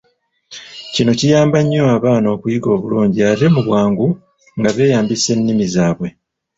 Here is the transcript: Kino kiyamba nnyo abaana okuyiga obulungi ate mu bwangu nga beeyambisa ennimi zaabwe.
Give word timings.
Kino 0.93 1.11
kiyamba 1.19 1.57
nnyo 1.61 1.81
abaana 1.95 2.27
okuyiga 2.35 2.69
obulungi 2.75 3.19
ate 3.31 3.45
mu 3.53 3.61
bwangu 3.67 4.07
nga 4.59 4.69
beeyambisa 4.75 5.27
ennimi 5.35 5.65
zaabwe. 5.73 6.07